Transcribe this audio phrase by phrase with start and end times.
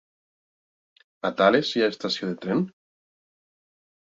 [1.29, 2.65] A Tales hi ha estació de tren?